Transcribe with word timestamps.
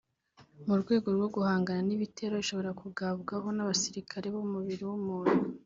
mu 0.67 0.75
rwego 0.81 1.07
rwo 1.15 1.27
guhangana 1.35 1.81
n’ibitero 1.87 2.33
ishobora 2.43 2.71
kugabwaho 2.81 3.47
n’abasirikare 3.53 4.27
b’umubiri 4.33 4.83
w’umuntu 4.89 5.39